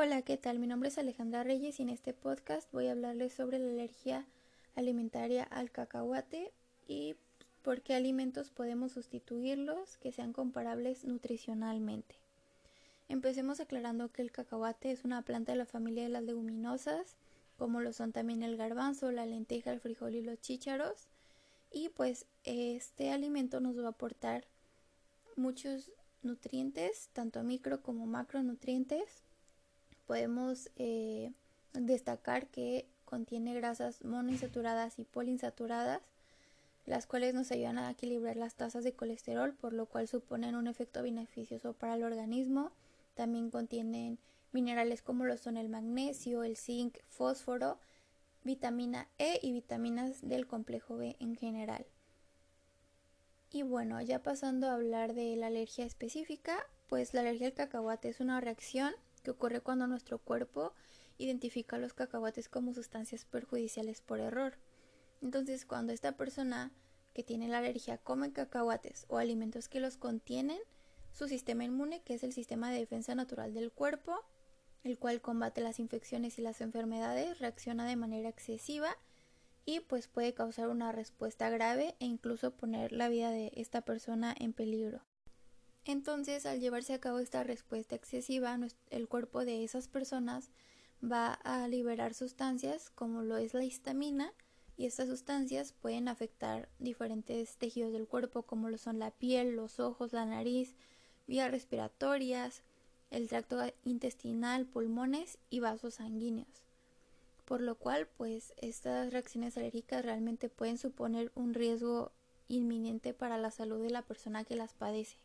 [0.00, 0.60] Hola, ¿qué tal?
[0.60, 4.24] Mi nombre es Alejandra Reyes y en este podcast voy a hablarles sobre la alergia
[4.76, 6.52] alimentaria al cacahuate
[6.86, 7.16] y
[7.64, 12.14] por qué alimentos podemos sustituirlos que sean comparables nutricionalmente.
[13.08, 17.16] Empecemos aclarando que el cacahuate es una planta de la familia de las leguminosas,
[17.56, 21.08] como lo son también el garbanzo, la lenteja, el frijol y los chícharos.
[21.72, 24.44] Y pues este alimento nos va a aportar
[25.34, 25.90] muchos
[26.22, 29.24] nutrientes, tanto micro como macronutrientes
[30.08, 31.32] podemos eh,
[31.74, 36.00] destacar que contiene grasas monoinsaturadas y poliinsaturadas,
[36.86, 40.66] las cuales nos ayudan a equilibrar las tasas de colesterol, por lo cual suponen un
[40.66, 42.72] efecto beneficioso para el organismo.
[43.14, 44.18] También contienen
[44.52, 47.78] minerales como lo son el magnesio, el zinc, fósforo,
[48.44, 51.84] vitamina E y vitaminas del complejo B en general.
[53.52, 56.56] Y bueno, ya pasando a hablar de la alergia específica,
[56.88, 60.72] pues la alergia al cacahuate es una reacción que ocurre cuando nuestro cuerpo
[61.18, 64.58] identifica los cacahuates como sustancias perjudiciales por error.
[65.20, 66.72] Entonces, cuando esta persona
[67.14, 70.60] que tiene la alergia come cacahuates o alimentos que los contienen,
[71.12, 74.24] su sistema inmune, que es el sistema de defensa natural del cuerpo,
[74.84, 78.96] el cual combate las infecciones y las enfermedades, reacciona de manera excesiva
[79.64, 84.34] y pues puede causar una respuesta grave e incluso poner la vida de esta persona
[84.38, 85.02] en peligro.
[85.88, 88.58] Entonces, al llevarse a cabo esta respuesta excesiva,
[88.90, 90.50] el cuerpo de esas personas
[91.02, 94.34] va a liberar sustancias como lo es la histamina
[94.76, 99.80] y estas sustancias pueden afectar diferentes tejidos del cuerpo como lo son la piel, los
[99.80, 100.76] ojos, la nariz,
[101.26, 102.64] vías respiratorias,
[103.10, 106.66] el tracto intestinal, pulmones y vasos sanguíneos.
[107.46, 112.12] Por lo cual, pues estas reacciones alérgicas realmente pueden suponer un riesgo
[112.46, 115.16] inminente para la salud de la persona que las padece.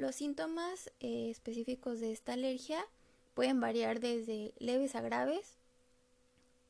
[0.00, 2.86] Los síntomas eh, específicos de esta alergia
[3.34, 5.58] pueden variar desde leves a graves,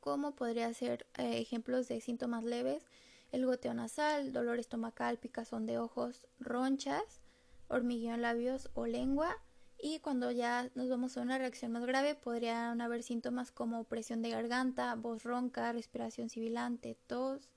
[0.00, 2.88] como podría ser eh, ejemplos de síntomas leves,
[3.30, 7.20] el goteo nasal, dolor estomacal, picazón de ojos, ronchas,
[7.68, 9.36] hormigueo en labios o lengua,
[9.78, 14.22] y cuando ya nos vamos a una reacción más grave podrían haber síntomas como presión
[14.22, 17.48] de garganta, voz ronca, respiración sibilante, tos,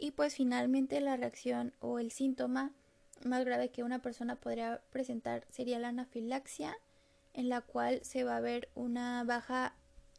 [0.00, 2.72] y pues finalmente la reacción o el síntoma
[3.24, 6.76] más grave que una persona podría presentar sería la anafilaxia,
[7.32, 9.74] en la cual se va a ver una baja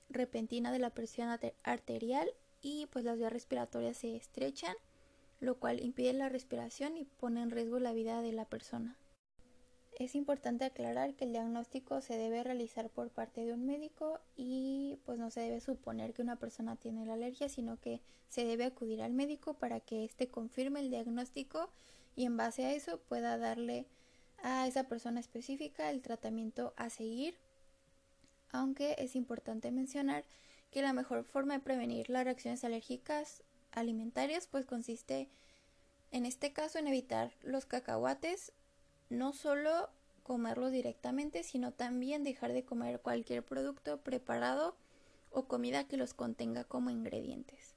[0.10, 1.30] repentina de la presión
[1.64, 2.30] arterial
[2.62, 4.76] y pues las vías respiratorias se estrechan,
[5.40, 8.98] lo cual impide la respiración y pone en riesgo la vida de la persona.
[10.00, 14.98] Es importante aclarar que el diagnóstico se debe realizar por parte de un médico y
[15.06, 18.66] pues no se debe suponer que una persona tiene la alergia, sino que se debe
[18.66, 21.70] acudir al médico para que éste confirme el diagnóstico
[22.16, 23.88] y en base a eso pueda darle
[24.44, 27.38] a esa persona específica el tratamiento a seguir.
[28.52, 30.26] Aunque es importante mencionar
[30.72, 35.30] que la mejor forma de prevenir las reacciones alérgicas alimentarias pues consiste
[36.12, 38.52] en este caso en evitar los cacahuates,
[39.10, 39.90] no solo
[40.24, 44.76] comerlos directamente, sino también dejar de comer cualquier producto preparado
[45.30, 47.76] o comida que los contenga como ingredientes.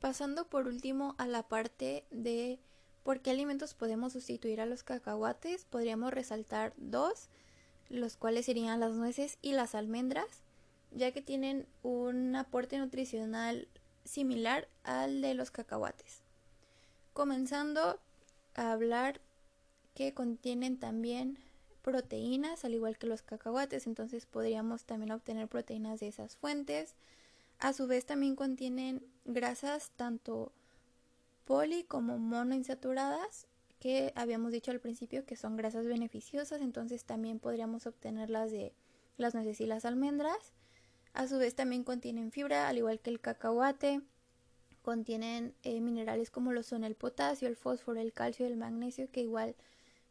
[0.00, 2.58] Pasando por último a la parte de
[3.06, 5.64] ¿Por qué alimentos podemos sustituir a los cacahuates?
[5.64, 7.28] Podríamos resaltar dos,
[7.88, 10.26] los cuales serían las nueces y las almendras,
[10.90, 13.68] ya que tienen un aporte nutricional
[14.04, 16.22] similar al de los cacahuates.
[17.12, 18.00] Comenzando
[18.56, 19.20] a hablar
[19.94, 21.38] que contienen también
[21.82, 26.96] proteínas, al igual que los cacahuates, entonces podríamos también obtener proteínas de esas fuentes.
[27.60, 30.50] A su vez también contienen grasas tanto
[31.46, 33.46] poli como monoinsaturadas
[33.78, 38.74] que habíamos dicho al principio que son grasas beneficiosas, entonces también podríamos obtenerlas de
[39.16, 40.52] las nueces y las almendras.
[41.14, 44.02] A su vez también contienen fibra, al igual que el cacahuate.
[44.82, 49.22] Contienen eh, minerales como lo son el potasio, el fósforo, el calcio el magnesio, que
[49.22, 49.56] igual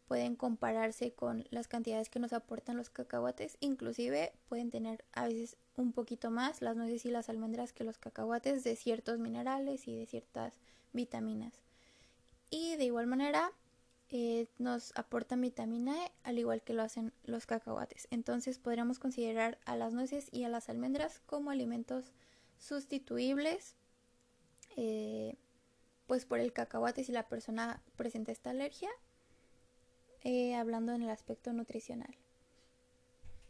[0.08, 3.58] pueden compararse con las cantidades que nos aportan los cacahuates.
[3.60, 7.98] Inclusive pueden tener a veces un poquito más las nueces y las almendras que los
[7.98, 10.60] cacahuates de ciertos minerales y de ciertas
[10.94, 11.54] vitaminas.
[12.50, 13.52] Y de igual manera
[14.10, 18.08] eh, nos aportan vitamina E al igual que lo hacen los cacahuates.
[18.12, 22.14] Entonces podríamos considerar a las nueces y a las almendras como alimentos
[22.58, 23.76] sustituibles
[24.78, 25.36] eh,
[26.08, 28.90] pues por el cacahuate si la persona presenta esta alergia
[30.26, 32.18] eh, hablando en el aspecto nutricional.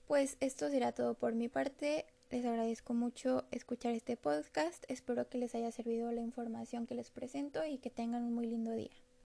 [0.08, 2.06] Pues esto será todo por mi parte.
[2.30, 4.84] Les agradezco mucho escuchar este podcast.
[4.90, 8.46] Espero que les haya servido la información que les presento y que tengan un muy
[8.46, 9.05] lindo día.